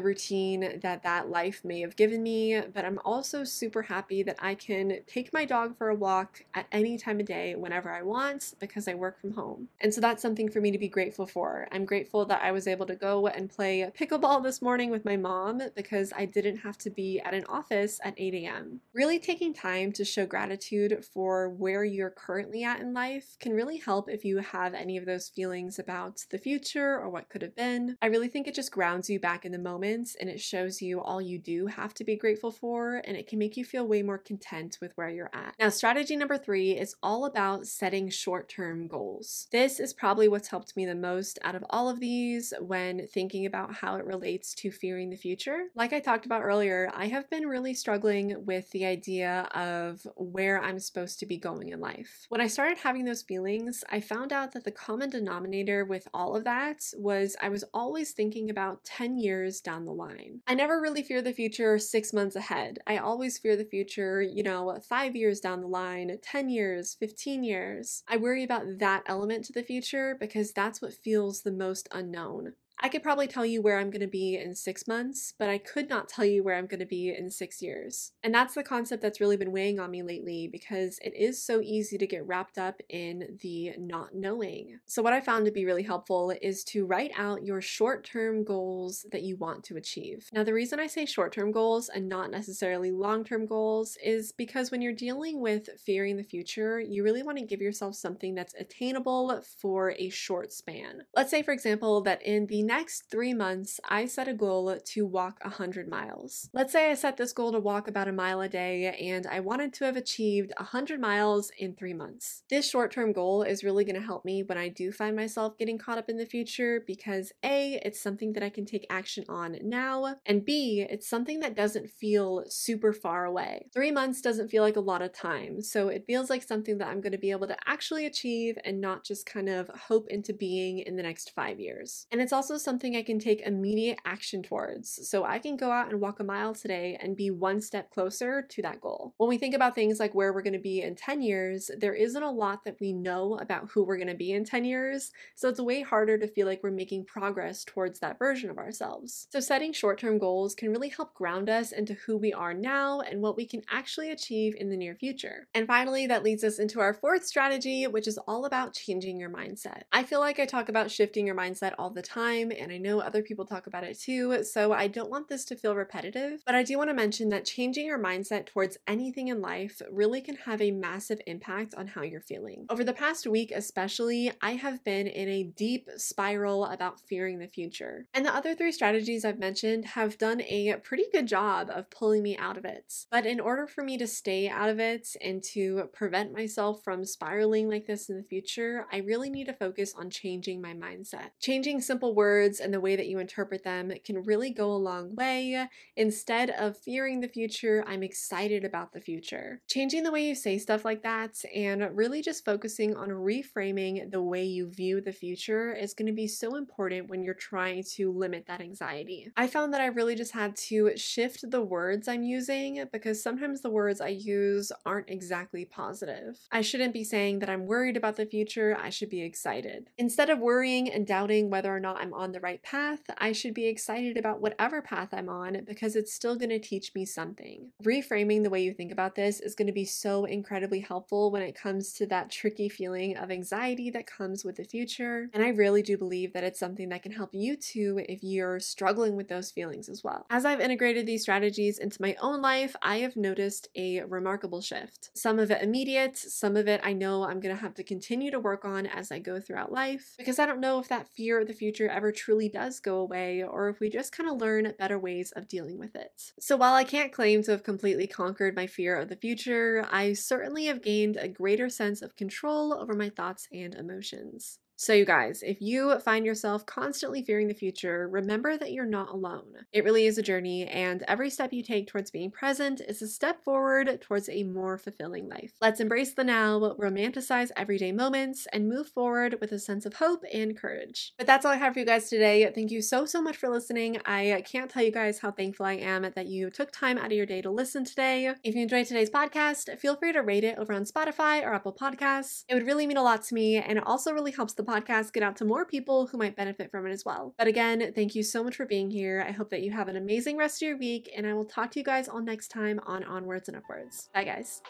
routine 0.00 0.80
that 0.80 1.02
that 1.02 1.28
life 1.28 1.62
may 1.62 1.82
have 1.82 1.96
given 1.96 2.22
me, 2.22 2.58
but 2.72 2.86
I'm 2.86 3.00
also 3.04 3.44
super 3.44 3.82
happy 3.82 4.22
that 4.22 4.36
I 4.38 4.54
can 4.54 5.00
take 5.06 5.30
my 5.34 5.44
dog 5.44 5.76
for 5.76 5.90
a 5.90 5.94
walk 5.94 6.42
at 6.54 6.66
any 6.72 6.96
time 6.96 7.20
of 7.20 7.26
day 7.26 7.54
whenever 7.54 7.90
I 7.90 8.00
want 8.00 8.54
because 8.58 8.88
I 8.88 8.94
work 8.94 9.20
from 9.20 9.32
home. 9.32 9.41
And 9.80 9.92
so 9.92 10.00
that's 10.00 10.22
something 10.22 10.50
for 10.50 10.60
me 10.60 10.70
to 10.70 10.78
be 10.78 10.88
grateful 10.88 11.26
for. 11.26 11.68
I'm 11.72 11.84
grateful 11.84 12.24
that 12.26 12.42
I 12.42 12.52
was 12.52 12.66
able 12.66 12.86
to 12.86 12.94
go 12.94 13.26
and 13.26 13.50
play 13.50 13.90
pickleball 13.98 14.42
this 14.42 14.62
morning 14.62 14.90
with 14.90 15.04
my 15.04 15.16
mom 15.16 15.62
because 15.74 16.12
I 16.16 16.24
didn't 16.24 16.58
have 16.58 16.78
to 16.78 16.90
be 16.90 17.20
at 17.20 17.34
an 17.34 17.44
office 17.48 18.00
at 18.04 18.14
8 18.16 18.34
a.m. 18.34 18.80
Really 18.94 19.18
taking 19.18 19.52
time 19.54 19.92
to 19.92 20.04
show 20.04 20.26
gratitude 20.26 21.04
for 21.12 21.48
where 21.50 21.84
you're 21.84 22.10
currently 22.10 22.64
at 22.64 22.80
in 22.80 22.92
life 22.94 23.36
can 23.40 23.52
really 23.52 23.78
help 23.78 24.08
if 24.08 24.24
you 24.24 24.38
have 24.38 24.74
any 24.74 24.96
of 24.96 25.06
those 25.06 25.28
feelings 25.28 25.78
about 25.78 26.24
the 26.30 26.38
future 26.38 26.98
or 26.98 27.08
what 27.08 27.28
could 27.28 27.42
have 27.42 27.56
been. 27.56 27.96
I 28.02 28.06
really 28.06 28.28
think 28.28 28.46
it 28.46 28.54
just 28.54 28.72
grounds 28.72 29.10
you 29.10 29.18
back 29.20 29.44
in 29.44 29.52
the 29.52 29.58
moment 29.58 30.16
and 30.20 30.28
it 30.28 30.40
shows 30.40 30.82
you 30.82 31.00
all 31.00 31.20
you 31.20 31.38
do 31.38 31.66
have 31.66 31.94
to 31.94 32.04
be 32.04 32.16
grateful 32.16 32.50
for 32.50 33.02
and 33.04 33.16
it 33.16 33.26
can 33.26 33.38
make 33.38 33.56
you 33.56 33.64
feel 33.64 33.86
way 33.86 34.02
more 34.02 34.18
content 34.18 34.78
with 34.80 34.92
where 34.96 35.08
you're 35.08 35.30
at. 35.32 35.54
Now, 35.58 35.68
strategy 35.68 36.16
number 36.16 36.38
three 36.38 36.72
is 36.72 36.94
all 37.02 37.24
about 37.24 37.66
setting 37.66 38.08
short 38.10 38.48
term 38.48 38.86
goals. 38.86 39.31
This 39.50 39.80
is 39.80 39.92
probably 39.92 40.28
what's 40.28 40.48
helped 40.48 40.76
me 40.76 40.86
the 40.86 40.94
most 40.94 41.38
out 41.42 41.54
of 41.54 41.64
all 41.70 41.88
of 41.88 42.00
these 42.00 42.52
when 42.60 43.06
thinking 43.08 43.46
about 43.46 43.74
how 43.74 43.96
it 43.96 44.04
relates 44.04 44.54
to 44.56 44.70
fearing 44.70 45.10
the 45.10 45.16
future. 45.16 45.64
Like 45.74 45.92
I 45.92 46.00
talked 46.00 46.26
about 46.26 46.42
earlier, 46.42 46.90
I 46.94 47.06
have 47.06 47.28
been 47.30 47.46
really 47.46 47.74
struggling 47.74 48.44
with 48.44 48.70
the 48.70 48.84
idea 48.84 49.48
of 49.54 50.06
where 50.16 50.60
I'm 50.62 50.78
supposed 50.78 51.18
to 51.20 51.26
be 51.26 51.38
going 51.38 51.70
in 51.70 51.80
life. 51.80 52.26
When 52.28 52.40
I 52.40 52.46
started 52.46 52.78
having 52.78 53.04
those 53.04 53.22
feelings, 53.22 53.82
I 53.90 54.00
found 54.00 54.32
out 54.32 54.52
that 54.52 54.64
the 54.64 54.70
common 54.70 55.10
denominator 55.10 55.84
with 55.84 56.06
all 56.12 56.36
of 56.36 56.44
that 56.44 56.82
was 56.96 57.36
I 57.40 57.48
was 57.48 57.64
always 57.72 58.12
thinking 58.12 58.50
about 58.50 58.84
10 58.84 59.18
years 59.18 59.60
down 59.60 59.84
the 59.84 59.92
line. 59.92 60.40
I 60.46 60.54
never 60.54 60.80
really 60.80 61.02
fear 61.02 61.22
the 61.22 61.32
future 61.32 61.78
six 61.78 62.12
months 62.12 62.36
ahead. 62.36 62.78
I 62.86 62.98
always 62.98 63.38
fear 63.38 63.56
the 63.56 63.64
future, 63.64 64.20
you 64.20 64.42
know, 64.42 64.78
five 64.88 65.16
years 65.16 65.40
down 65.40 65.60
the 65.60 65.66
line, 65.66 66.16
10 66.22 66.48
years, 66.48 66.96
15 66.98 67.44
years. 67.44 68.02
I 68.08 68.16
worry 68.16 68.44
about 68.44 68.78
that 68.78 69.02
element 69.06 69.21
to 69.44 69.52
the 69.52 69.62
future 69.62 70.16
because 70.18 70.52
that's 70.52 70.80
what 70.82 70.94
feels 70.94 71.42
the 71.42 71.52
most 71.52 71.88
unknown. 71.92 72.54
I 72.84 72.88
could 72.88 73.04
probably 73.04 73.28
tell 73.28 73.46
you 73.46 73.62
where 73.62 73.78
I'm 73.78 73.90
going 73.90 74.00
to 74.00 74.08
be 74.08 74.36
in 74.36 74.56
six 74.56 74.88
months, 74.88 75.34
but 75.38 75.48
I 75.48 75.58
could 75.58 75.88
not 75.88 76.08
tell 76.08 76.24
you 76.24 76.42
where 76.42 76.56
I'm 76.56 76.66
going 76.66 76.80
to 76.80 76.86
be 76.86 77.14
in 77.16 77.30
six 77.30 77.62
years. 77.62 78.10
And 78.24 78.34
that's 78.34 78.54
the 78.54 78.64
concept 78.64 79.02
that's 79.02 79.20
really 79.20 79.36
been 79.36 79.52
weighing 79.52 79.78
on 79.78 79.92
me 79.92 80.02
lately 80.02 80.48
because 80.50 80.98
it 81.00 81.14
is 81.14 81.40
so 81.40 81.60
easy 81.60 81.96
to 81.96 82.06
get 82.08 82.26
wrapped 82.26 82.58
up 82.58 82.80
in 82.88 83.38
the 83.40 83.74
not 83.78 84.16
knowing. 84.16 84.80
So, 84.86 85.00
what 85.00 85.12
I 85.12 85.20
found 85.20 85.44
to 85.44 85.52
be 85.52 85.64
really 85.64 85.84
helpful 85.84 86.34
is 86.42 86.64
to 86.64 86.84
write 86.84 87.12
out 87.16 87.44
your 87.44 87.60
short 87.60 88.04
term 88.04 88.42
goals 88.42 89.06
that 89.12 89.22
you 89.22 89.36
want 89.36 89.62
to 89.64 89.76
achieve. 89.76 90.28
Now, 90.32 90.42
the 90.42 90.52
reason 90.52 90.80
I 90.80 90.88
say 90.88 91.06
short 91.06 91.32
term 91.32 91.52
goals 91.52 91.88
and 91.88 92.08
not 92.08 92.32
necessarily 92.32 92.90
long 92.90 93.22
term 93.22 93.46
goals 93.46 93.96
is 94.02 94.32
because 94.32 94.72
when 94.72 94.82
you're 94.82 94.92
dealing 94.92 95.40
with 95.40 95.68
fearing 95.86 96.16
the 96.16 96.24
future, 96.24 96.80
you 96.80 97.04
really 97.04 97.22
want 97.22 97.38
to 97.38 97.44
give 97.44 97.60
yourself 97.60 97.94
something 97.94 98.34
that's 98.34 98.54
attainable 98.58 99.40
for 99.60 99.94
a 99.98 100.08
short 100.08 100.52
span. 100.52 101.02
Let's 101.14 101.30
say, 101.30 101.44
for 101.44 101.52
example, 101.52 102.00
that 102.00 102.20
in 102.22 102.46
the 102.46 102.71
next 102.72 103.10
three 103.10 103.34
months, 103.34 103.80
I 103.86 104.06
set 104.06 104.28
a 104.28 104.32
goal 104.32 104.78
to 104.82 105.06
walk 105.06 105.38
100 105.42 105.88
miles. 105.88 106.48
Let's 106.54 106.72
say 106.72 106.90
I 106.90 106.94
set 106.94 107.18
this 107.18 107.34
goal 107.34 107.52
to 107.52 107.60
walk 107.60 107.86
about 107.86 108.08
a 108.08 108.12
mile 108.12 108.40
a 108.40 108.48
day 108.48 108.96
and 109.12 109.26
I 109.26 109.40
wanted 109.40 109.74
to 109.74 109.84
have 109.84 109.96
achieved 109.96 110.52
100 110.56 110.98
miles 110.98 111.50
in 111.58 111.74
three 111.74 111.92
months. 111.92 112.44
This 112.48 112.70
short 112.70 112.90
term 112.90 113.12
goal 113.12 113.42
is 113.42 113.62
really 113.62 113.84
going 113.84 114.00
to 114.00 114.06
help 114.06 114.24
me 114.24 114.42
when 114.42 114.56
I 114.56 114.68
do 114.68 114.90
find 114.90 115.14
myself 115.14 115.58
getting 115.58 115.76
caught 115.76 115.98
up 115.98 116.08
in 116.08 116.16
the 116.16 116.24
future 116.24 116.82
because 116.86 117.30
A, 117.44 117.78
it's 117.84 118.02
something 118.02 118.32
that 118.32 118.42
I 118.42 118.48
can 118.48 118.64
take 118.64 118.86
action 118.88 119.26
on 119.28 119.58
now, 119.62 120.16
and 120.24 120.42
B, 120.42 120.86
it's 120.88 121.06
something 121.06 121.40
that 121.40 121.54
doesn't 121.54 121.90
feel 121.90 122.44
super 122.48 122.94
far 122.94 123.26
away. 123.26 123.66
Three 123.74 123.90
months 123.90 124.22
doesn't 124.22 124.48
feel 124.48 124.62
like 124.62 124.76
a 124.76 124.80
lot 124.80 125.02
of 125.02 125.12
time, 125.12 125.60
so 125.60 125.88
it 125.88 126.06
feels 126.06 126.30
like 126.30 126.42
something 126.42 126.78
that 126.78 126.88
I'm 126.88 127.02
going 127.02 127.12
to 127.12 127.18
be 127.18 127.32
able 127.32 127.48
to 127.48 127.56
actually 127.66 128.06
achieve 128.06 128.56
and 128.64 128.80
not 128.80 129.04
just 129.04 129.26
kind 129.26 129.50
of 129.50 129.68
hope 129.68 130.06
into 130.08 130.32
being 130.32 130.78
in 130.78 130.96
the 130.96 131.02
next 131.02 131.32
five 131.34 131.60
years. 131.60 132.06
And 132.10 132.20
it's 132.20 132.32
also 132.32 132.56
something 132.62 132.96
I 132.96 133.02
can 133.02 133.18
take 133.18 133.40
immediate 133.40 133.98
action 134.04 134.42
towards. 134.42 135.08
So 135.08 135.24
I 135.24 135.38
can 135.38 135.56
go 135.56 135.70
out 135.70 135.90
and 135.90 136.00
walk 136.00 136.20
a 136.20 136.24
mile 136.24 136.54
today 136.54 136.98
and 137.00 137.16
be 137.16 137.30
one 137.30 137.60
step 137.60 137.90
closer 137.90 138.42
to 138.42 138.62
that 138.62 138.80
goal. 138.80 139.14
When 139.18 139.28
we 139.28 139.38
think 139.38 139.54
about 139.54 139.74
things 139.74 139.98
like 140.00 140.14
where 140.14 140.32
we're 140.32 140.42
going 140.42 140.52
to 140.52 140.58
be 140.58 140.82
in 140.82 140.94
10 140.94 141.22
years, 141.22 141.70
there 141.78 141.94
isn't 141.94 142.22
a 142.22 142.30
lot 142.30 142.64
that 142.64 142.78
we 142.80 142.92
know 142.92 143.38
about 143.38 143.70
who 143.70 143.84
we're 143.84 143.96
going 143.96 144.08
to 144.08 144.14
be 144.14 144.32
in 144.32 144.44
10 144.44 144.64
years. 144.64 145.10
So 145.34 145.48
it's 145.48 145.60
way 145.60 145.82
harder 145.82 146.18
to 146.18 146.28
feel 146.28 146.46
like 146.46 146.62
we're 146.62 146.70
making 146.70 147.06
progress 147.06 147.64
towards 147.64 148.00
that 148.00 148.18
version 148.18 148.50
of 148.50 148.58
ourselves. 148.58 149.28
So 149.30 149.40
setting 149.40 149.72
short 149.72 149.98
term 149.98 150.18
goals 150.18 150.54
can 150.54 150.70
really 150.70 150.88
help 150.88 151.14
ground 151.14 151.48
us 151.48 151.72
into 151.72 151.94
who 151.94 152.16
we 152.16 152.32
are 152.32 152.54
now 152.54 153.00
and 153.00 153.20
what 153.20 153.36
we 153.36 153.46
can 153.46 153.62
actually 153.70 154.10
achieve 154.10 154.54
in 154.58 154.70
the 154.70 154.76
near 154.76 154.94
future. 154.94 155.46
And 155.54 155.66
finally, 155.66 156.06
that 156.06 156.22
leads 156.22 156.44
us 156.44 156.58
into 156.58 156.80
our 156.80 156.94
fourth 156.94 157.24
strategy, 157.24 157.86
which 157.86 158.08
is 158.08 158.18
all 158.26 158.44
about 158.44 158.74
changing 158.74 159.18
your 159.18 159.30
mindset. 159.30 159.82
I 159.92 160.02
feel 160.02 160.20
like 160.20 160.38
I 160.38 160.46
talk 160.46 160.68
about 160.68 160.90
shifting 160.90 161.26
your 161.26 161.36
mindset 161.36 161.74
all 161.78 161.90
the 161.90 162.02
time 162.02 162.41
and 162.50 162.72
I 162.72 162.78
know 162.78 163.00
other 163.00 163.22
people 163.22 163.44
talk 163.44 163.66
about 163.66 163.84
it 163.84 164.00
too, 164.00 164.42
so 164.44 164.72
I 164.72 164.88
don't 164.88 165.10
want 165.10 165.28
this 165.28 165.44
to 165.46 165.56
feel 165.56 165.76
repetitive, 165.76 166.42
but 166.44 166.54
I 166.54 166.62
do 166.62 166.78
want 166.78 166.90
to 166.90 166.94
mention 166.94 167.28
that 167.28 167.44
changing 167.44 167.86
your 167.86 168.02
mindset 168.02 168.46
towards 168.46 168.78
anything 168.86 169.28
in 169.28 169.40
life 169.40 169.80
really 169.90 170.20
can 170.20 170.36
have 170.36 170.60
a 170.60 170.70
massive 170.70 171.20
impact 171.26 171.74
on 171.74 171.86
how 171.86 172.02
you're 172.02 172.20
feeling. 172.20 172.66
Over 172.70 172.84
the 172.84 172.92
past 172.92 173.26
week, 173.26 173.52
especially, 173.54 174.32
I 174.40 174.52
have 174.52 174.82
been 174.84 175.06
in 175.06 175.28
a 175.28 175.44
deep 175.44 175.88
spiral 175.96 176.64
about 176.64 177.00
fearing 177.00 177.38
the 177.38 177.46
future. 177.46 178.06
And 178.14 178.24
the 178.24 178.34
other 178.34 178.54
three 178.54 178.72
strategies 178.72 179.24
I've 179.24 179.38
mentioned 179.38 179.84
have 179.84 180.18
done 180.18 180.40
a 180.42 180.76
pretty 180.82 181.04
good 181.12 181.26
job 181.26 181.70
of 181.70 181.90
pulling 181.90 182.22
me 182.22 182.36
out 182.36 182.56
of 182.56 182.64
it. 182.64 182.92
But 183.10 183.26
in 183.26 183.40
order 183.40 183.66
for 183.66 183.84
me 183.84 183.98
to 183.98 184.06
stay 184.06 184.48
out 184.48 184.68
of 184.68 184.80
it 184.80 185.08
and 185.20 185.42
to 185.52 185.88
prevent 185.92 186.32
myself 186.32 186.82
from 186.82 187.04
spiraling 187.04 187.68
like 187.68 187.86
this 187.86 188.08
in 188.08 188.16
the 188.16 188.22
future, 188.22 188.86
I 188.92 188.98
really 188.98 189.30
need 189.30 189.46
to 189.46 189.52
focus 189.52 189.94
on 189.96 190.10
changing 190.10 190.60
my 190.60 190.74
mindset. 190.74 191.30
Changing 191.40 191.80
simple 191.80 192.14
words 192.14 192.31
words 192.32 192.60
and 192.60 192.72
the 192.72 192.80
way 192.80 192.96
that 192.96 193.08
you 193.08 193.18
interpret 193.18 193.62
them 193.62 193.92
can 194.04 194.22
really 194.22 194.50
go 194.50 194.72
a 194.72 194.84
long 194.90 195.14
way. 195.14 195.68
Instead 195.96 196.48
of 196.50 196.78
fearing 196.78 197.20
the 197.20 197.28
future, 197.28 197.84
I'm 197.86 198.02
excited 198.02 198.64
about 198.64 198.92
the 198.92 199.00
future. 199.00 199.60
Changing 199.68 200.02
the 200.02 200.10
way 200.10 200.26
you 200.26 200.34
say 200.34 200.56
stuff 200.56 200.84
like 200.84 201.02
that 201.02 201.42
and 201.54 201.94
really 201.94 202.22
just 202.22 202.44
focusing 202.44 202.96
on 202.96 203.08
reframing 203.08 204.10
the 204.10 204.22
way 204.22 204.44
you 204.44 204.70
view 204.70 205.02
the 205.02 205.12
future 205.12 205.74
is 205.74 205.92
going 205.92 206.06
to 206.06 206.12
be 206.12 206.26
so 206.26 206.56
important 206.56 207.10
when 207.10 207.22
you're 207.22 207.34
trying 207.34 207.82
to 207.96 208.10
limit 208.10 208.46
that 208.46 208.62
anxiety. 208.62 209.30
I 209.36 209.46
found 209.46 209.74
that 209.74 209.82
I 209.82 209.86
really 209.86 210.14
just 210.14 210.32
had 210.32 210.56
to 210.68 210.96
shift 210.96 211.50
the 211.50 211.60
words 211.60 212.08
I'm 212.08 212.22
using 212.22 212.84
because 212.92 213.22
sometimes 213.22 213.60
the 213.60 213.70
words 213.70 214.00
I 214.00 214.08
use 214.08 214.72
aren't 214.86 215.10
exactly 215.10 215.66
positive. 215.66 216.38
I 216.50 216.62
shouldn't 216.62 216.94
be 216.94 217.04
saying 217.04 217.40
that 217.40 217.50
I'm 217.50 217.66
worried 217.66 217.98
about 217.98 218.16
the 218.16 218.26
future, 218.26 218.76
I 218.80 218.88
should 218.88 219.10
be 219.10 219.22
excited. 219.22 219.90
Instead 219.98 220.30
of 220.30 220.38
worrying 220.38 220.90
and 220.90 221.06
doubting 221.06 221.50
whether 221.50 221.74
or 221.74 221.80
not 221.80 222.00
I'm 222.00 222.14
on 222.22 222.32
the 222.32 222.40
right 222.40 222.62
path, 222.62 223.00
I 223.18 223.32
should 223.32 223.52
be 223.52 223.66
excited 223.66 224.16
about 224.16 224.40
whatever 224.40 224.80
path 224.80 225.08
I'm 225.12 225.28
on 225.28 225.64
because 225.66 225.96
it's 225.96 226.14
still 226.14 226.36
going 226.36 226.50
to 226.50 226.58
teach 226.58 226.94
me 226.94 227.04
something. 227.04 227.72
Reframing 227.82 228.42
the 228.42 228.50
way 228.50 228.62
you 228.62 228.72
think 228.72 228.92
about 228.92 229.16
this 229.16 229.40
is 229.40 229.54
going 229.54 229.66
to 229.66 229.72
be 229.72 229.84
so 229.84 230.24
incredibly 230.24 230.80
helpful 230.80 231.30
when 231.30 231.42
it 231.42 231.54
comes 231.54 231.92
to 231.94 232.06
that 232.06 232.30
tricky 232.30 232.68
feeling 232.68 233.16
of 233.16 233.30
anxiety 233.30 233.90
that 233.90 234.06
comes 234.06 234.44
with 234.44 234.56
the 234.56 234.64
future. 234.64 235.28
And 235.34 235.42
I 235.42 235.48
really 235.48 235.82
do 235.82 235.98
believe 235.98 236.32
that 236.32 236.44
it's 236.44 236.60
something 236.60 236.88
that 236.90 237.02
can 237.02 237.12
help 237.12 237.30
you 237.32 237.56
too 237.56 238.00
if 238.08 238.22
you're 238.22 238.60
struggling 238.60 239.16
with 239.16 239.28
those 239.28 239.50
feelings 239.50 239.88
as 239.88 240.04
well. 240.04 240.26
As 240.30 240.44
I've 240.44 240.60
integrated 240.60 241.06
these 241.06 241.22
strategies 241.22 241.78
into 241.78 242.00
my 242.00 242.16
own 242.20 242.40
life, 242.40 242.76
I 242.82 242.98
have 242.98 243.16
noticed 243.16 243.68
a 243.76 244.02
remarkable 244.04 244.60
shift. 244.60 245.10
Some 245.14 245.40
of 245.40 245.50
it 245.50 245.62
immediate, 245.62 246.16
some 246.16 246.56
of 246.56 246.68
it 246.68 246.80
I 246.84 246.92
know 246.92 247.24
I'm 247.24 247.40
going 247.40 247.54
to 247.54 247.60
have 247.60 247.74
to 247.74 247.82
continue 247.82 248.30
to 248.30 248.38
work 248.38 248.64
on 248.64 248.86
as 248.86 249.10
I 249.10 249.18
go 249.18 249.40
throughout 249.40 249.72
life 249.72 250.14
because 250.18 250.38
I 250.38 250.46
don't 250.46 250.60
know 250.60 250.78
if 250.78 250.88
that 250.88 251.08
fear 251.08 251.40
of 251.40 251.48
the 251.48 251.52
future 251.52 251.88
ever 251.88 252.11
truly 252.12 252.48
does 252.48 252.80
go 252.80 252.98
away 252.98 253.42
or 253.42 253.68
if 253.68 253.80
we 253.80 253.90
just 253.90 254.12
kind 254.12 254.28
of 254.30 254.36
learn 254.40 254.72
better 254.78 254.98
ways 254.98 255.32
of 255.32 255.48
dealing 255.48 255.78
with 255.78 255.96
it. 255.96 256.32
So 256.38 256.56
while 256.56 256.74
I 256.74 256.84
can't 256.84 257.12
claim 257.12 257.42
to 257.44 257.50
have 257.52 257.62
completely 257.62 258.06
conquered 258.06 258.54
my 258.56 258.66
fear 258.66 258.96
of 258.96 259.08
the 259.08 259.16
future, 259.16 259.86
I 259.90 260.12
certainly 260.12 260.66
have 260.66 260.82
gained 260.82 261.16
a 261.16 261.28
greater 261.28 261.68
sense 261.68 262.02
of 262.02 262.16
control 262.16 262.72
over 262.74 262.94
my 262.94 263.08
thoughts 263.10 263.48
and 263.52 263.74
emotions. 263.74 264.58
So, 264.82 264.92
you 264.92 265.04
guys, 265.04 265.44
if 265.44 265.60
you 265.60 265.96
find 266.00 266.26
yourself 266.26 266.66
constantly 266.66 267.22
fearing 267.22 267.46
the 267.46 267.54
future, 267.54 268.08
remember 268.08 268.56
that 268.56 268.72
you're 268.72 268.84
not 268.84 269.10
alone. 269.10 269.44
It 269.72 269.84
really 269.84 270.06
is 270.06 270.18
a 270.18 270.22
journey, 270.22 270.66
and 270.66 271.04
every 271.06 271.30
step 271.30 271.52
you 271.52 271.62
take 271.62 271.86
towards 271.86 272.10
being 272.10 272.32
present 272.32 272.80
is 272.80 273.00
a 273.00 273.06
step 273.06 273.44
forward 273.44 274.00
towards 274.00 274.28
a 274.28 274.42
more 274.42 274.76
fulfilling 274.78 275.28
life. 275.28 275.52
Let's 275.60 275.78
embrace 275.78 276.14
the 276.14 276.24
now, 276.24 276.58
romanticize 276.58 277.52
everyday 277.56 277.92
moments, 277.92 278.48
and 278.52 278.68
move 278.68 278.88
forward 278.88 279.36
with 279.40 279.52
a 279.52 279.60
sense 279.60 279.86
of 279.86 279.94
hope 279.94 280.24
and 280.34 280.58
courage. 280.58 281.12
But 281.16 281.28
that's 281.28 281.46
all 281.46 281.52
I 281.52 281.58
have 281.58 281.74
for 281.74 281.78
you 281.78 281.86
guys 281.86 282.10
today. 282.10 282.50
Thank 282.52 282.72
you 282.72 282.82
so, 282.82 283.06
so 283.06 283.22
much 283.22 283.36
for 283.36 283.48
listening. 283.48 284.00
I 284.04 284.42
can't 284.50 284.68
tell 284.68 284.82
you 284.82 284.90
guys 284.90 285.20
how 285.20 285.30
thankful 285.30 285.64
I 285.64 285.74
am 285.74 286.02
that 286.02 286.26
you 286.26 286.50
took 286.50 286.72
time 286.72 286.98
out 286.98 287.06
of 287.06 287.12
your 287.12 287.24
day 287.24 287.40
to 287.42 287.52
listen 287.52 287.84
today. 287.84 288.34
If 288.42 288.56
you 288.56 288.62
enjoyed 288.62 288.86
today's 288.86 289.10
podcast, 289.10 289.78
feel 289.78 289.94
free 289.94 290.12
to 290.12 290.22
rate 290.22 290.42
it 290.42 290.58
over 290.58 290.72
on 290.72 290.86
Spotify 290.86 291.44
or 291.44 291.54
Apple 291.54 291.72
Podcasts. 291.72 292.42
It 292.48 292.54
would 292.54 292.66
really 292.66 292.88
mean 292.88 292.96
a 292.96 293.04
lot 293.04 293.22
to 293.22 293.34
me, 293.34 293.58
and 293.58 293.78
it 293.78 293.86
also 293.86 294.10
really 294.12 294.32
helps 294.32 294.54
the 294.54 294.71
podcast 294.72 295.12
get 295.12 295.22
out 295.22 295.36
to 295.36 295.44
more 295.44 295.64
people 295.64 296.06
who 296.06 296.18
might 296.18 296.36
benefit 296.36 296.70
from 296.70 296.86
it 296.86 296.92
as 296.92 297.04
well. 297.04 297.34
But 297.38 297.46
again, 297.46 297.92
thank 297.94 298.14
you 298.14 298.22
so 298.22 298.42
much 298.42 298.56
for 298.56 298.66
being 298.66 298.90
here. 298.90 299.24
I 299.26 299.32
hope 299.32 299.50
that 299.50 299.62
you 299.62 299.70
have 299.72 299.88
an 299.88 299.96
amazing 299.96 300.36
rest 300.36 300.62
of 300.62 300.66
your 300.68 300.78
week, 300.78 301.10
and 301.16 301.26
I 301.26 301.34
will 301.34 301.44
talk 301.44 301.70
to 301.72 301.78
you 301.78 301.84
guys 301.84 302.08
all 302.08 302.22
next 302.22 302.48
time 302.48 302.80
on 302.86 303.04
Onwards 303.04 303.48
and 303.48 303.56
Upwards. 303.56 304.08
Bye, 304.14 304.24
guys. 304.24 304.62